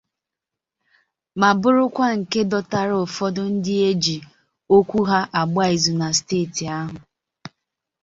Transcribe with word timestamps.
ma 1.39 1.49
bụrụkwa 1.61 2.07
nke 2.17 2.41
dọtara 2.51 2.95
ụfọdụ 3.05 3.41
ndị 3.53 3.73
e 3.89 3.91
ji 4.03 4.17
okwu 4.75 4.99
ha 5.09 5.19
agba 5.39 5.63
izu 5.75 5.93
na 6.01 6.07
steeti 6.17 6.63
ahụ 6.77 6.97